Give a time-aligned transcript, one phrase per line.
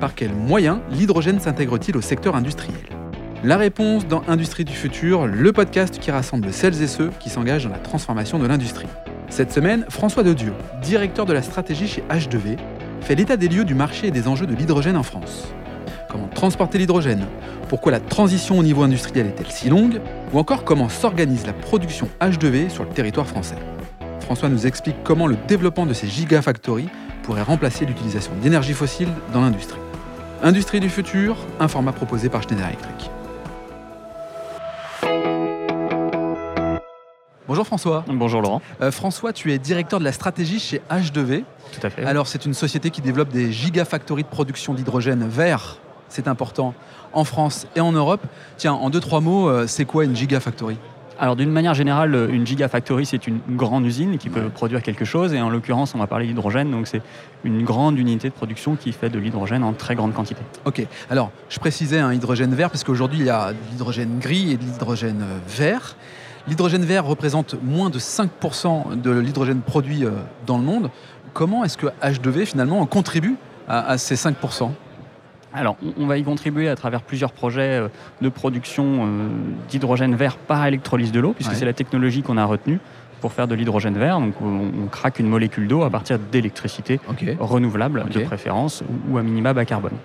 [0.00, 2.78] Par quels moyens l'hydrogène s'intègre-t-il au secteur industriel?
[3.42, 7.64] La réponse dans Industrie du futur, le podcast qui rassemble celles et ceux qui s'engagent
[7.64, 8.86] dans la transformation de l'industrie.
[9.28, 10.52] Cette semaine, François Dedieu,
[10.82, 12.58] directeur de la stratégie chez H2V,
[13.00, 15.48] fait l'état des lieux du marché et des enjeux de l'hydrogène en France.
[16.08, 17.26] Comment transporter l'hydrogène?
[17.68, 20.00] Pourquoi la transition au niveau industriel est-elle si longue?
[20.32, 23.56] Ou encore comment s'organise la production H2V sur le territoire français?
[24.20, 26.88] François nous explique comment le développement de ces gigafactories
[27.24, 29.80] pourrait remplacer l'utilisation d'énergie fossile dans l'industrie.
[30.42, 33.10] Industrie du futur, un format proposé par Schneider Electric.
[37.48, 38.04] Bonjour François.
[38.06, 38.62] Bonjour Laurent.
[38.80, 41.42] Euh, François, tu es directeur de la stratégie chez H2V.
[41.72, 42.04] Tout à fait.
[42.04, 45.78] Alors c'est une société qui développe des gigafactories de production d'hydrogène vert,
[46.08, 46.72] c'est important,
[47.12, 48.22] en France et en Europe.
[48.58, 50.78] Tiens, en deux, trois mots, euh, c'est quoi une gigafactory?
[51.18, 55.34] Alors d'une manière générale, une gigafactory, c'est une grande usine qui peut produire quelque chose.
[55.34, 57.02] Et en l'occurrence, on va parler d'hydrogène, donc c'est
[57.44, 60.40] une grande unité de production qui fait de l'hydrogène en très grande quantité.
[60.64, 64.52] Ok, alors je précisais un hydrogène vert parce qu'aujourd'hui il y a de l'hydrogène gris
[64.52, 65.96] et de l'hydrogène euh, vert.
[66.46, 70.10] L'hydrogène vert représente moins de 5% de l'hydrogène produit euh,
[70.46, 70.90] dans le monde.
[71.34, 73.36] Comment est-ce que H2V finalement contribue
[73.68, 74.70] à, à ces 5%
[75.54, 77.88] alors, on va y contribuer à travers plusieurs projets euh,
[78.20, 79.28] de production euh,
[79.68, 82.80] d'hydrogène vert par électrolyse de l'eau, puisque c'est la technologie qu'on a retenue
[83.20, 84.20] pour faire de l'hydrogène vert.
[84.20, 87.00] Donc, on, craque une molécule d'eau à partir d'électricité
[87.40, 89.96] renouvelable, de préférence, ou, ou à minima bas carbone.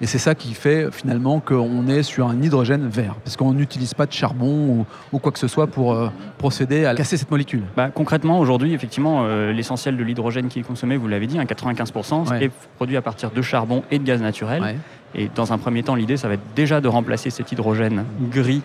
[0.00, 3.94] Et c'est ça qui fait finalement qu'on est sur un hydrogène vert, parce qu'on n'utilise
[3.94, 7.62] pas de charbon ou, quoi que ce soit pour euh, procéder à casser cette molécule.
[7.76, 12.40] Bah, concrètement, aujourd'hui, effectivement, euh, l'essentiel de l'hydrogène qui est consommé, vous l'avez dit, 95%,
[12.40, 14.76] est produit à partir de charbon et de gaz naturel.
[15.14, 18.62] Et dans un premier temps, l'idée, ça va être déjà de remplacer cet hydrogène gris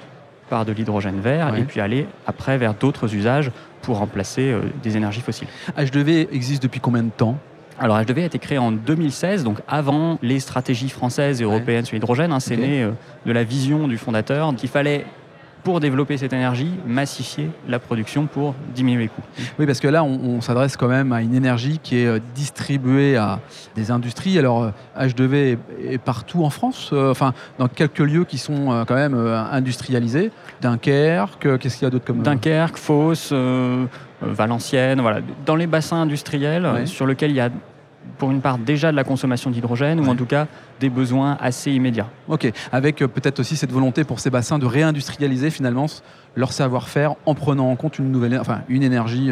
[0.50, 4.98] par de l'hydrogène vert et puis aller après vers d'autres usages pour remplacer euh, des
[4.98, 5.48] énergies fossiles.
[5.78, 7.38] H2V existe depuis combien de temps?
[7.80, 11.96] Alors H2V a été créé en 2016, donc avant les stratégies françaises et européennes sur
[11.96, 12.32] l'hydrogène.
[12.32, 12.92] Hein, c'est né euh,
[13.26, 15.06] de la vision du fondateur qu'il fallait
[15.66, 19.24] pour développer cette énergie, massifier la production pour diminuer les coûts.
[19.60, 23.18] Oui, parce que là, on, s'adresse quand même à une énergie qui est euh, distribuée
[23.18, 23.40] à
[23.76, 24.40] des industries.
[24.40, 25.58] Alors, H2V
[25.90, 30.32] est, partout en France, euh, enfin, dans quelques lieux qui sont quand même industrialisés.
[30.62, 32.22] Dunkerque, qu'est-ce qu'il y a d'autre comme...
[32.22, 33.34] Dunkerque, Fos,
[34.26, 37.50] euh, Valenciennes, voilà, dans les bassins industriels euh, sur lesquels il y a
[38.18, 40.48] pour une part déjà de la consommation d'hydrogène ou en tout cas
[40.80, 42.08] des besoins assez immédiats.
[42.28, 45.86] Ok, avec euh, peut-être aussi cette volonté pour ces bassins de réindustrialiser finalement
[46.36, 49.32] leur savoir-faire en prenant en compte une nouvelle, enfin une énergie.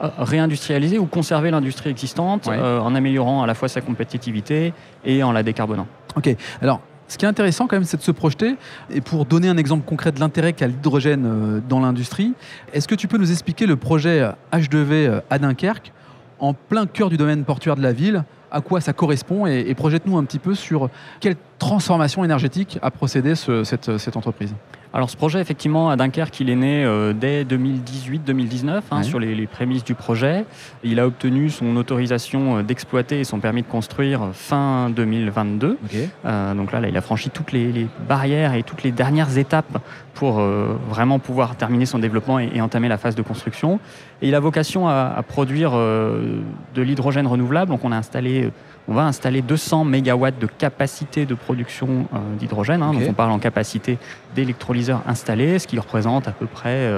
[0.00, 4.72] réindustrialiser ou conserver l'industrie existante en améliorant à la fois sa compétitivité
[5.04, 5.88] et en la décarbonant.
[6.16, 8.56] Ok, alors ce qui est intéressant quand même, c'est de se projeter.
[8.90, 12.34] Et pour donner un exemple concret de l'intérêt qu'a l'hydrogène euh, dans l'industrie,
[12.72, 15.92] est-ce que tu peux nous expliquer le projet H2V euh, à Dunkerque,
[16.38, 20.16] en plein cœur du domaine portuaire de la ville à quoi ça correspond et, projette-nous
[20.16, 20.88] un petit peu sur
[21.20, 24.54] quelle transformation énergétique a procédé cette entreprise.
[24.94, 29.46] Alors ce projet, effectivement, à Dunkerque, il est né euh, dès 2018-2019, hein, sur les,
[29.46, 30.46] prémices du projet.
[30.82, 35.78] Il a obtenu son autorisation euh, d'exploiter et son permis de construire fin 2022.
[36.24, 39.78] Euh, donc là, il a franchi toutes les, barrières et toutes les dernières étapes
[40.14, 43.78] pour vraiment pouvoir terminer son développement et, entamer la phase de construction.
[44.20, 47.70] Et il a vocation à, produire de l'hydrogène renouvelable.
[47.70, 48.50] Donc on a installé
[48.88, 52.82] on va installer 200 MW de capacité de production euh, d'hydrogène.
[52.82, 52.94] Hein.
[52.94, 53.98] Donc on parle en capacité
[54.34, 56.90] d'électrolyseurs installés, ce qui représente à peu près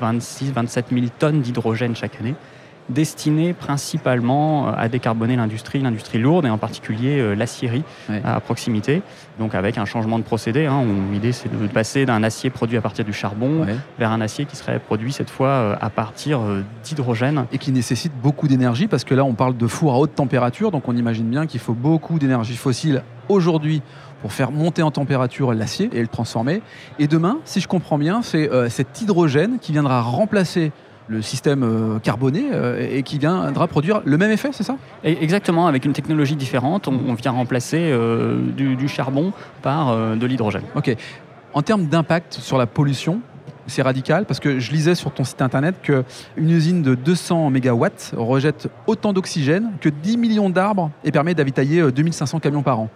[0.00, 2.34] 26-27 000 tonnes d'hydrogène chaque année
[2.88, 7.84] destiné principalement euh, à décarboner l'industrie, l'industrie lourde et en particulier euh, l'acierie
[8.24, 9.02] à proximité.
[9.38, 12.80] Donc avec un changement de procédé, hein, l'idée c'est de passer d'un acier produit à
[12.80, 13.66] partir du charbon
[13.98, 16.40] vers un acier qui serait produit cette fois euh, à partir
[16.84, 17.46] d'hydrogène.
[17.52, 20.70] Et qui nécessite beaucoup d'énergie parce que là on parle de four à haute température,
[20.70, 23.82] donc on imagine bien qu'il faut beaucoup d'énergie fossile aujourd'hui
[24.22, 26.62] pour faire monter en température l'acier et le transformer.
[26.98, 30.72] Et demain, si je comprends bien, c'est cet hydrogène qui viendra remplacer
[31.08, 34.76] le système euh, carboné euh, et qui viendra produire le même effet, c'est ça?
[35.02, 39.32] Exactement, avec une technologie différente, on, vient remplacer euh, du, charbon
[39.62, 40.62] par de l'hydrogène.
[40.74, 40.94] Ok.
[41.54, 43.20] En termes d'impact sur la pollution,
[43.66, 46.04] c'est radical parce que je lisais sur ton site internet qu'une
[46.50, 52.40] usine de 200 MW rejette autant d'oxygène que 10 millions d'arbres et permet d'avitailler 2500
[52.40, 52.90] camions par an.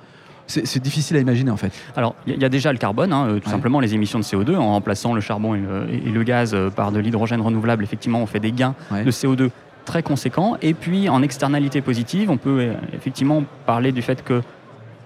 [0.64, 1.72] C'est difficile à imaginer en fait.
[1.96, 4.56] Alors, il y, a déjà le carbone, hein, euh, tout simplement les émissions de CO2.
[4.56, 8.40] En remplaçant le charbon et le, gaz euh, par de l'hydrogène renouvelable, effectivement, on fait
[8.40, 9.50] des gains de CO2
[9.84, 10.56] très conséquents.
[10.62, 14.42] Et puis, en externalité positive, on peut euh, effectivement parler du fait que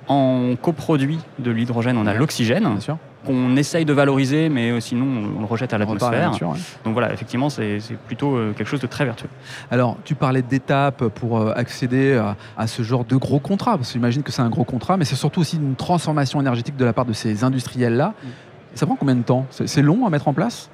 [0.09, 2.69] en coproduit de l'hydrogène, on a l'oxygène.
[3.26, 6.32] Qu'on essaye de valoriser, mais sinon on le rejette à l'atmosphère.
[6.84, 9.28] Donc voilà, effectivement, c'est plutôt quelque chose de très vertueux.
[9.70, 12.20] Alors, tu parlais d'étapes pour accéder
[12.56, 15.05] à, ce genre de gros contrat, parce que j'imagine que c'est un gros contrat, mais
[15.05, 18.14] c'est surtout aussi une transformation énergétique de la part de ces industriels-là.
[18.23, 18.28] Mm.
[18.75, 19.46] Ça prend combien de temps?
[19.50, 20.70] C'est long à mettre en place?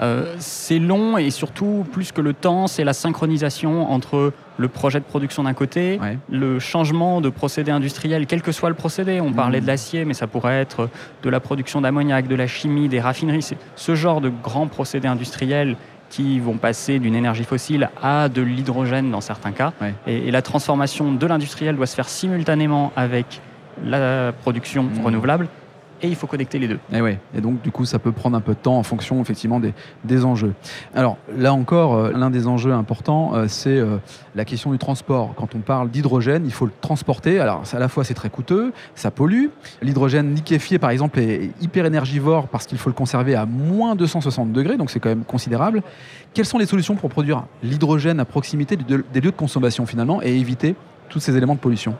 [0.00, 5.00] Euh, c'est long et surtout, plus que le temps, c'est la synchronisation entre le projet
[5.00, 5.98] de production d'un côté,
[6.30, 9.20] le changement de procédé industriel, quel que soit le procédé.
[9.20, 9.68] On parlait de mmh.
[9.68, 10.88] l'acier, mais ça pourrait être
[11.22, 13.42] de la production d'ammoniac, de la chimie, des raffineries.
[13.42, 15.76] C'est ce genre de grands procédés industriels
[16.08, 19.72] qui vont passer d'une énergie fossile à de l'hydrogène dans certains cas.
[20.06, 23.40] Et, la transformation de l'industriel doit se faire simultanément avec
[23.84, 25.04] la production mmh.
[25.04, 25.48] renouvelable
[26.02, 26.78] et il faut connecter les deux.
[26.92, 27.18] Et, eh ouais.
[27.34, 29.72] et donc, du coup, ça peut prendre un peu de temps en fonction effectivement des,
[30.04, 30.54] des enjeux.
[30.94, 33.96] Alors, là encore, euh, l'un des enjeux importants, euh, c'est euh,
[34.34, 35.34] la question du transport.
[35.36, 37.40] Quand on parle d'hydrogène, il faut le transporter.
[37.40, 39.46] Alors, à la fois, c'est très coûteux, ça pollue.
[39.82, 44.52] L'hydrogène liquéfié, par exemple, est hyper énergivore parce qu'il faut le conserver à moins 260
[44.52, 45.82] degrés, donc c'est quand même considérable.
[46.34, 50.36] Quelles sont les solutions pour produire l'hydrogène à proximité des lieux de consommation, finalement, et
[50.36, 50.74] éviter
[51.08, 51.94] tous ces éléments de pollution?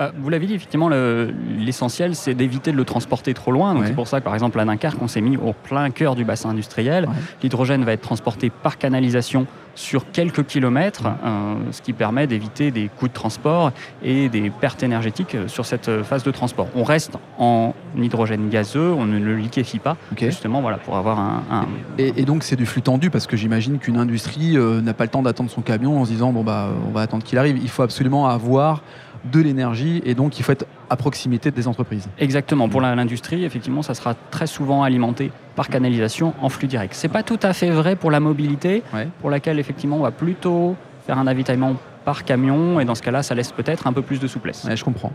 [0.00, 3.76] Bah, vous l'avez dit, effectivement, l'essentiel, c'est d'éviter de le transporter trop loin.
[3.84, 6.24] C'est pour ça que, par exemple, à Dunkerque, on s'est mis au plein cœur du
[6.24, 7.06] bassin industriel.
[7.42, 12.88] L'hydrogène va être transporté par canalisation sur quelques kilomètres, euh, ce qui permet d'éviter des
[12.88, 16.68] coûts de transport et des pertes énergétiques sur cette phase de transport.
[16.74, 21.66] On reste en hydrogène gazeux, on ne le liquéfie pas, justement voilà, pour avoir un...
[21.98, 25.10] Et, donc c'est du flux tendu, parce que j'imagine qu'une industrie euh, n'a pas le
[25.10, 27.58] temps d'attendre son camion en se disant, bon, bah, on va attendre qu'il arrive.
[27.62, 28.82] Il faut absolument avoir
[29.24, 32.08] de l'énergie et donc il faut être à proximité des entreprises.
[32.18, 32.68] Exactement.
[32.68, 36.94] Pour l'industrie, effectivement, ça sera très souvent alimenté par canalisation en flux direct.
[36.94, 38.82] C'est pas tout à fait vrai pour la mobilité,
[39.20, 40.76] pour laquelle effectivement on va plutôt
[41.06, 44.20] faire un avitaillement par camion et dans ce cas-là, ça laisse peut-être un peu plus
[44.20, 44.66] de souplesse.
[44.74, 45.12] je comprends.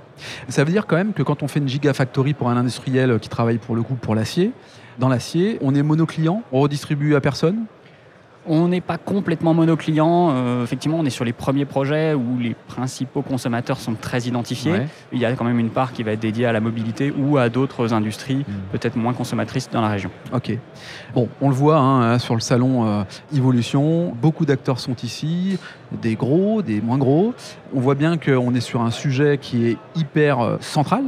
[0.49, 3.29] Ça veut dire quand même que quand on fait une gigafactory pour un industriel qui
[3.29, 4.51] travaille pour le coup pour l'acier,
[4.99, 7.65] dans l'acier, on est monoclient, on redistribue à personne?
[8.47, 9.99] On n'est pas complètement monoclient.
[9.99, 14.81] Euh, effectivement, on est sur les premiers projets où les principaux consommateurs sont très identifiés.
[15.11, 17.37] Il y a quand même une part qui va être dédiée à la mobilité ou
[17.37, 18.71] à d'autres industries hmm.
[18.71, 20.11] peut-être moins consommatrices dans la région.
[20.33, 20.57] Ok.
[21.13, 23.03] Bon, on le voit hein, sur le salon euh,
[23.35, 25.57] Evolution, beaucoup d'acteurs sont ici,
[26.01, 27.33] des gros, des moins gros.
[27.73, 31.03] On voit bien qu'on est sur un sujet qui est hyper euh, central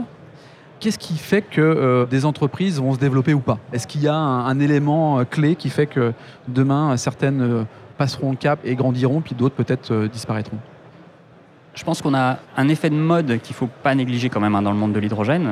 [0.79, 3.57] Qu'est-ce qui fait que euh, des entreprises vont se développer ou pas?
[3.73, 6.13] Est-ce qu'il y a un, élément euh, clé qui fait que
[6.47, 7.63] demain, certaines euh,
[7.97, 10.57] passeront le cap et grandiront, puis d'autres peut-être disparaîtront?
[11.73, 14.55] Je pense qu'on a un effet de mode qu'il ne faut pas négliger quand même
[14.55, 15.47] hein, dans le monde de l'hydrogène.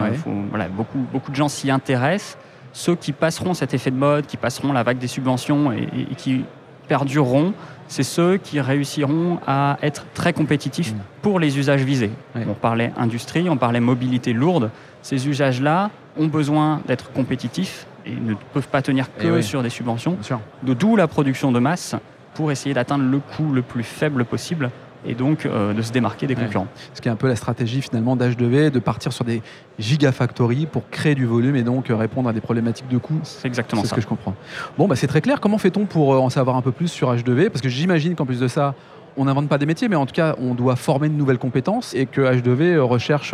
[0.50, 2.38] Voilà, beaucoup, beaucoup de gens s'y intéressent.
[2.74, 5.88] Ceux qui passeront cet effet de mode, qui passeront la vague des subventions et,
[6.18, 6.44] qui
[6.88, 7.54] perdureront,
[7.88, 11.00] c'est ceux qui réussiront à être très compétitifs mmh.
[11.22, 12.12] pour les usages visés.
[12.36, 14.72] On parlait industrie, on parlait mobilité lourde
[15.06, 20.18] ces usages-là ont besoin d'être compétitifs et ne peuvent pas tenir que sur des subventions.
[20.64, 21.96] D'où la production de masse
[22.34, 24.72] pour essayer d'atteindre le coût le plus faible possible
[25.08, 26.68] et donc euh, de se démarquer des concurrents.
[26.94, 29.42] Ce qui est un peu la stratégie finalement d'H2V, de partir sur des
[29.80, 33.20] gigafactories pour créer du volume et donc euh, répondre à des problématiques de coût.
[33.24, 33.88] C'est exactement ça.
[33.88, 34.36] C'est ce que je comprends.
[34.78, 35.40] Bon, bah, c'est très clair.
[35.40, 38.26] Comment fait-on pour euh, en savoir un peu plus sur H2V Parce que j'imagine qu'en
[38.26, 38.76] plus de ça,
[39.18, 41.94] on n'invente pas des métiers, mais en tout cas, on doit former de nouvelles compétences
[41.94, 43.34] et que H2V recherche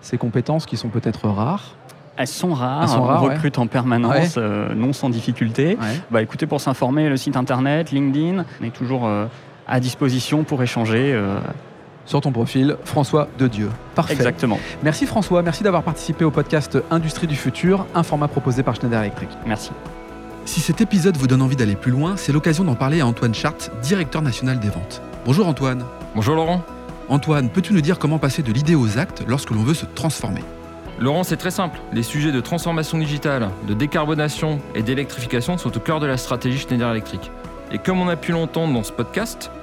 [0.00, 1.76] ces compétences qui sont peut-être rares
[2.16, 5.78] elles sont rares, on recrute en permanence, euh, non sans difficulté.
[6.10, 9.26] Bah, écoutez, pour s'informer, le site internet, LinkedIn, on est toujours euh,
[9.72, 11.12] à disposition pour échanger.
[11.12, 11.40] Euh.
[12.04, 13.70] Sur ton profil, François de Dieu.
[13.94, 14.14] Parfait.
[14.14, 14.58] Exactement.
[14.82, 19.00] Merci François, merci d'avoir participé au podcast Industrie du futur, un format proposé par Schneider
[19.00, 19.28] Electric.
[19.46, 19.70] Merci.
[20.46, 23.32] Si cet épisode vous donne envie d'aller plus loin, c'est l'occasion d'en parler à Antoine
[23.32, 25.00] Chart, directeur national des ventes.
[25.24, 25.84] Bonjour Antoine.
[26.16, 26.62] Bonjour Laurent.
[27.08, 30.42] Antoine, peux-tu nous dire comment passer de l'idée aux actes lorsque l'on veut se transformer?
[30.98, 31.78] Laurent, c'est très simple.
[31.92, 36.58] Les sujets de transformation digitale, de décarbonation et d'électrification sont au cœur de la stratégie
[36.58, 37.30] Schneider Electric.
[37.70, 39.50] Et comme on a pu l'entendre dans ce podcast,